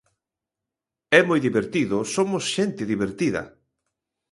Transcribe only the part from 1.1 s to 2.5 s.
É moi divertido, somos